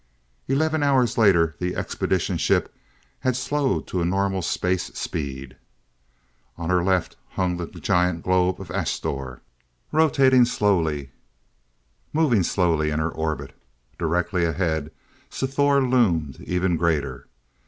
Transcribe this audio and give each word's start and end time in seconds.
Eleven 0.47 0.81
hours 0.81 1.15
later, 1.15 1.55
the 1.59 1.75
expedition 1.75 2.35
ship 2.35 2.73
had 3.19 3.35
slowed 3.35 3.85
to 3.85 4.01
a 4.01 4.03
normal 4.03 4.41
space 4.41 4.85
speed. 4.97 5.57
On 6.57 6.71
her 6.71 6.83
left 6.83 7.17
hung 7.33 7.57
the 7.57 7.67
giant 7.67 8.23
globe 8.23 8.59
of 8.59 8.71
Asthor, 8.71 9.41
rotating 9.91 10.43
slowly, 10.45 11.11
moving 12.13 12.41
slowly 12.41 12.89
in 12.89 12.97
her 12.97 13.11
orbit. 13.11 13.53
Directly 13.99 14.43
ahead, 14.43 14.89
Sthor 15.29 15.87
loomed 15.87 16.41
even 16.47 16.77
greater. 16.77 17.27